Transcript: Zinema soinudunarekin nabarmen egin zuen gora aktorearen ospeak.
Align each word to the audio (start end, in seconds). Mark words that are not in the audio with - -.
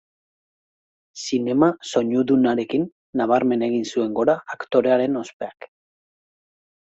Zinema 1.23 1.67
soinudunarekin 1.89 2.87
nabarmen 3.21 3.65
egin 3.67 3.85
zuen 3.95 4.15
gora 4.21 4.37
aktorearen 4.55 5.19
ospeak. 5.23 5.69